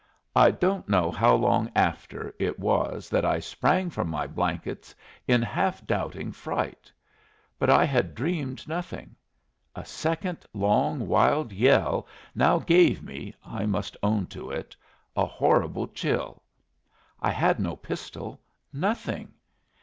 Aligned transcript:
I 0.35 0.49
don't 0.49 0.89
know 0.89 1.11
how 1.11 1.35
long 1.35 1.71
after 1.75 2.33
it 2.39 2.57
was 2.59 3.07
that 3.11 3.23
I 3.23 3.37
sprang 3.39 3.91
from 3.91 4.09
my 4.09 4.25
blankets 4.25 4.95
in 5.27 5.43
half 5.43 5.85
doubting 5.85 6.31
fright. 6.31 6.91
But 7.59 7.69
I 7.69 7.85
had 7.85 8.15
dreamed 8.15 8.67
nothing. 8.67 9.15
A 9.75 9.85
second 9.85 10.43
long, 10.55 11.07
wild 11.07 11.53
yell 11.53 12.07
now 12.33 12.57
gave 12.57 13.03
me 13.03 13.35
(I 13.45 13.67
must 13.67 13.95
own 14.01 14.25
to 14.33 14.49
it) 14.49 14.75
a 15.15 15.27
horrible 15.27 15.87
chill. 15.87 16.41
I 17.21 17.29
had 17.29 17.59
no 17.59 17.75
pistol 17.75 18.41
nothing. 18.73 19.31